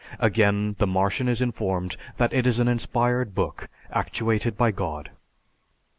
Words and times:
Again, 0.19 0.75
the 0.79 0.87
Martian 0.87 1.27
is 1.27 1.43
informed 1.43 1.95
that 2.17 2.33
it 2.33 2.47
is 2.47 2.59
an 2.59 2.67
inspired 2.67 3.35
book 3.35 3.69
actuated 3.91 4.57
by 4.57 4.71
God. 4.71 5.11